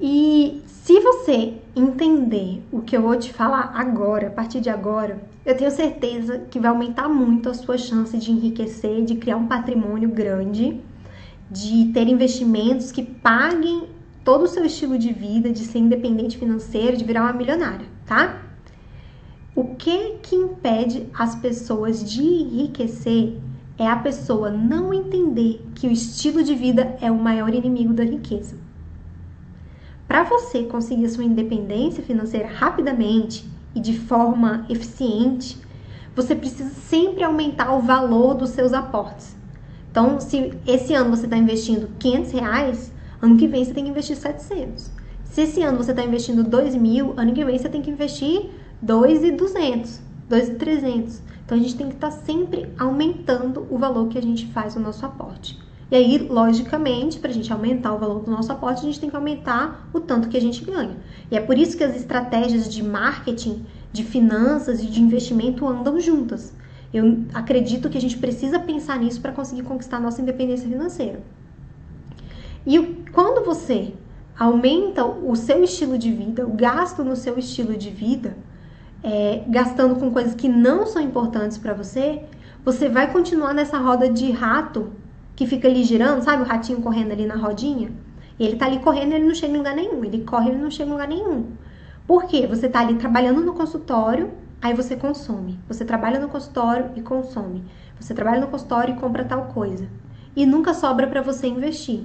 [0.00, 5.20] E se você entender o que eu vou te falar agora, a partir de agora,
[5.44, 9.46] eu tenho certeza que vai aumentar muito a sua chance de enriquecer, de criar um
[9.46, 10.80] patrimônio grande,
[11.50, 13.84] de ter investimentos que paguem
[14.24, 18.42] todo o seu estilo de vida, de ser independente financeiro, de virar uma milionária, tá?
[19.54, 23.38] O que que impede as pessoas de enriquecer
[23.78, 28.04] é a pessoa não entender que o estilo de vida é o maior inimigo da
[28.04, 28.56] riqueza.
[30.08, 35.58] Para você conseguir sua independência financeira rapidamente e de forma eficiente,
[36.14, 39.36] você precisa sempre aumentar o valor dos seus aportes.
[39.90, 43.90] Então, se esse ano você está investindo 500 reais, Ano que vem você tem que
[43.90, 44.90] investir 700.
[45.24, 48.50] Se esse ano você está investindo 2 mil, ano que vem você tem que investir
[48.82, 51.22] 2,200, 2,300.
[51.46, 54.74] Então a gente tem que estar tá sempre aumentando o valor que a gente faz
[54.74, 55.56] no nosso aporte.
[55.88, 59.08] E aí, logicamente, para a gente aumentar o valor do nosso aporte, a gente tem
[59.08, 60.96] que aumentar o tanto que a gente ganha.
[61.30, 66.00] E é por isso que as estratégias de marketing, de finanças e de investimento andam
[66.00, 66.52] juntas.
[66.92, 71.20] Eu acredito que a gente precisa pensar nisso para conseguir conquistar a nossa independência financeira.
[72.66, 72.80] E
[73.12, 73.94] quando você
[74.36, 78.36] aumenta o seu estilo de vida, o gasto no seu estilo de vida,
[79.06, 82.24] é, gastando com coisas que não são importantes para você,
[82.64, 84.90] você vai continuar nessa roda de rato
[85.36, 87.92] que fica ali girando, sabe o ratinho correndo ali na rodinha?
[88.38, 90.04] Ele tá ali correndo ele não chega em lugar nenhum.
[90.04, 91.52] Ele corre ele não chega em lugar nenhum.
[92.04, 92.48] Por quê?
[92.48, 95.56] Você tá ali trabalhando no consultório, aí você consome.
[95.68, 97.64] Você trabalha no consultório e consome.
[98.00, 99.86] Você trabalha no consultório e compra tal coisa.
[100.34, 102.04] E nunca sobra para você investir.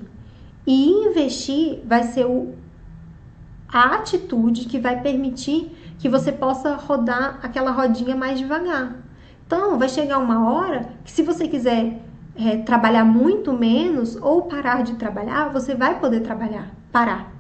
[0.68, 2.54] E investir vai ser o,
[3.68, 8.96] a atitude que vai permitir que você possa rodar aquela rodinha mais devagar.
[9.46, 12.02] Então, vai chegar uma hora que, se você quiser
[12.36, 17.32] é, trabalhar muito menos ou parar de trabalhar, você vai poder trabalhar, parar.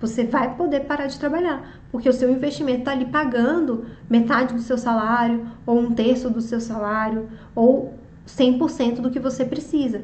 [0.00, 4.60] Você vai poder parar de trabalhar, porque o seu investimento está ali pagando metade do
[4.60, 7.94] seu salário, ou um terço do seu salário, ou
[8.26, 10.02] 100% do que você precisa.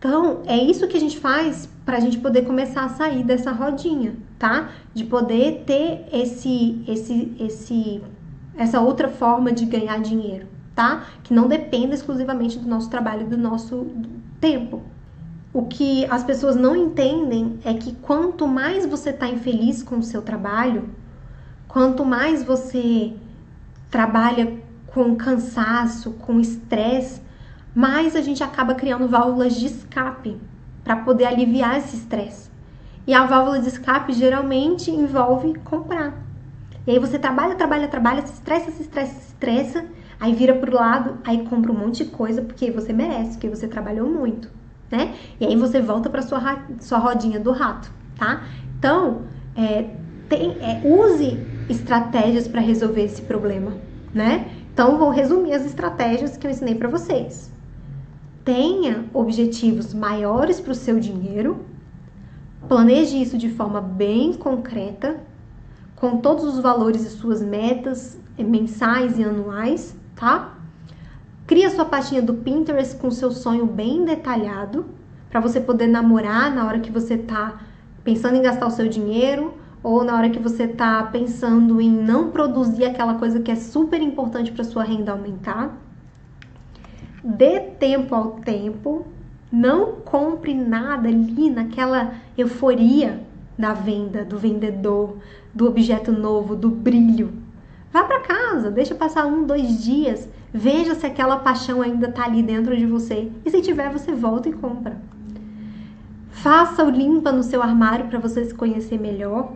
[0.00, 3.52] Então, é isso que a gente faz para a gente poder começar a sair dessa
[3.52, 4.70] rodinha, tá?
[4.94, 8.02] De poder ter esse, esse, esse,
[8.56, 11.04] essa outra forma de ganhar dinheiro, tá?
[11.22, 13.88] Que não dependa exclusivamente do nosso trabalho, do nosso
[14.40, 14.80] tempo.
[15.52, 20.02] O que as pessoas não entendem é que quanto mais você está infeliz com o
[20.02, 20.88] seu trabalho,
[21.68, 23.12] quanto mais você
[23.90, 27.20] trabalha com cansaço, com estresse,
[27.74, 30.40] mais a gente acaba criando válvulas de escape
[30.82, 32.50] para poder aliviar esse estresse.
[33.06, 36.14] E a válvula de escape geralmente envolve comprar.
[36.86, 39.84] E aí você trabalha, trabalha, trabalha, se estressa, se estressa, se estressa,
[40.20, 43.66] Aí vira pro lado, aí compra um monte de coisa porque você merece, porque você
[43.66, 44.50] trabalhou muito,
[44.90, 45.14] né?
[45.40, 48.44] E aí você volta para sua sua rodinha do rato, tá?
[48.78, 49.22] Então,
[49.56, 49.88] é,
[50.28, 51.38] tem, é, use
[51.70, 53.72] estratégias para resolver esse problema,
[54.12, 54.46] né?
[54.72, 57.50] Então, vou resumir as estratégias que eu ensinei para vocês.
[58.52, 61.64] Tenha objetivos maiores para o seu dinheiro,
[62.68, 65.20] planeje isso de forma bem concreta,
[65.94, 70.58] com todos os valores e suas metas mensais e anuais, tá?
[71.46, 74.84] Cria sua pastinha do Pinterest com seu sonho bem detalhado,
[75.30, 77.60] para você poder namorar na hora que você tá
[78.02, 82.32] pensando em gastar o seu dinheiro ou na hora que você está pensando em não
[82.32, 85.78] produzir aquela coisa que é super importante para sua renda aumentar.
[87.22, 89.06] Dê tempo ao tempo,
[89.52, 93.20] não compre nada ali naquela euforia
[93.58, 95.16] da venda, do vendedor,
[95.54, 97.32] do objeto novo, do brilho.
[97.92, 102.42] Vá para casa, deixa passar um, dois dias, veja se aquela paixão ainda está ali
[102.42, 104.96] dentro de você e se tiver, você volta e compra.
[106.30, 109.52] Faça o limpa no seu armário para você se conhecer melhor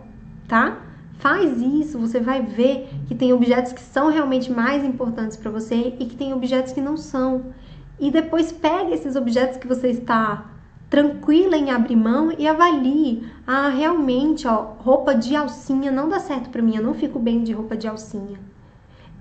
[0.47, 0.77] tá?
[1.19, 5.95] Faz isso, você vai ver que tem objetos que são realmente mais importantes para você
[5.99, 7.53] e que tem objetos que não são.
[7.99, 10.45] E depois pega esses objetos que você está
[10.89, 13.25] tranquila em abrir mão e avalie.
[13.47, 17.43] Ah, realmente, ó, roupa de alcinha não dá certo para mim, eu não fico bem
[17.43, 18.39] de roupa de alcinha.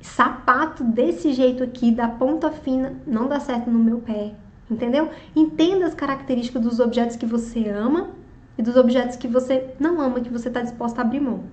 [0.01, 4.35] Sapato desse jeito aqui, da ponta fina, não dá certo no meu pé.
[4.71, 5.11] Entendeu?
[5.35, 8.11] Entenda as características dos objetos que você ama
[8.57, 11.45] e dos objetos que você não ama, que você está disposta a abrir mão.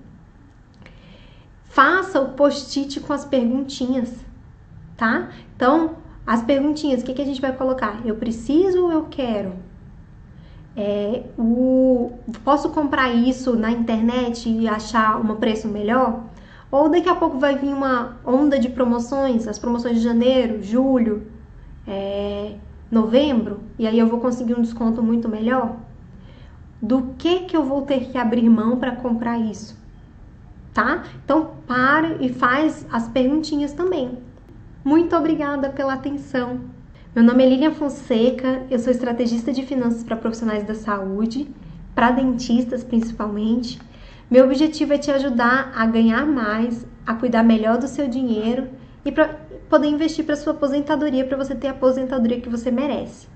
[1.72, 4.12] Faça o post-it com as perguntinhas,
[4.94, 5.30] tá?
[5.56, 5.96] Então,
[6.26, 8.00] as perguntinhas, o que, que a gente vai colocar?
[8.04, 9.54] Eu preciso ou eu quero?
[10.76, 12.12] É, o,
[12.44, 16.24] posso comprar isso na internet e achar um preço melhor?
[16.70, 21.26] Ou daqui a pouco vai vir uma onda de promoções, as promoções de janeiro, julho,
[21.86, 22.54] é,
[22.90, 25.76] novembro, e aí eu vou conseguir um desconto muito melhor?
[26.82, 29.80] do que que eu vou ter que abrir mão para comprar isso,
[30.72, 31.04] tá?
[31.24, 34.18] Então para e faz as perguntinhas também.
[34.84, 36.60] Muito obrigada pela atenção.
[37.14, 41.46] Meu nome é Lilian Fonseca, eu sou estrategista de finanças para profissionais da saúde,
[41.94, 43.78] para dentistas principalmente.
[44.30, 48.68] Meu objetivo é te ajudar a ganhar mais, a cuidar melhor do seu dinheiro
[49.04, 49.28] e para
[49.68, 53.28] poder investir para sua aposentadoria, para você ter a aposentadoria que você merece.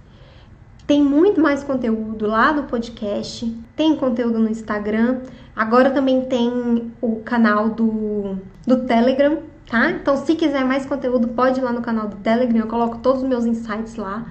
[0.86, 5.20] Tem muito mais conteúdo lá no podcast, tem conteúdo no Instagram,
[5.56, 8.36] agora também tem o canal do,
[8.66, 9.38] do Telegram,
[9.68, 9.90] tá?
[9.90, 13.22] Então, se quiser mais conteúdo, pode ir lá no canal do Telegram, eu coloco todos
[13.22, 14.26] os meus insights lá.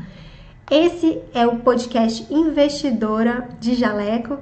[0.69, 4.37] Esse é o podcast Investidora de Jaleco.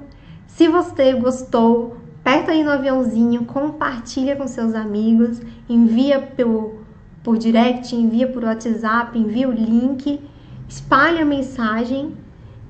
[0.46, 6.80] Se você gostou, aperta aí no aviãozinho, compartilha com seus amigos, envia por,
[7.22, 10.20] por direct, envia por WhatsApp, envia o link
[10.68, 12.16] espalhe a mensagem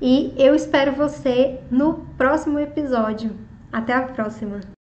[0.00, 3.43] e eu espero você no próximo episódio.
[3.74, 4.64] Até a próxima!